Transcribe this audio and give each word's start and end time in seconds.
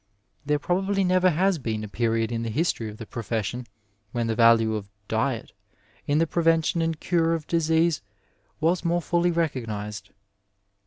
There 0.47 0.57
probably 0.57 1.03
never 1.03 1.29
has 1.29 1.59
been 1.59 1.83
a 1.83 1.87
period 1.87 2.31
in 2.31 2.41
the 2.41 2.49
history 2.49 2.89
of 2.89 2.97
the 2.97 3.05
profession 3.05 3.67
when 4.13 4.25
the 4.25 4.33
value 4.33 4.73
of 4.73 4.89
diet 5.07 5.51
in 6.07 6.17
the 6.17 6.25
prevention 6.25 6.81
and 6.81 6.95
the 6.95 6.97
cure 6.97 7.35
of 7.35 7.45
disease 7.45 8.01
was 8.59 8.83
more 8.83 9.03
fully 9.03 9.29
recognized. 9.29 10.09